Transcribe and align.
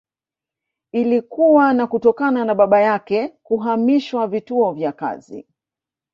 Ilikuwa 0.91 1.73
ni 1.73 1.87
kutokana 1.87 2.45
na 2.45 2.55
baba 2.55 2.81
yake 2.81 3.27
kuhamishwa 3.43 4.27
vituo 4.27 4.73
vya 4.73 4.91
kazi 4.91 5.47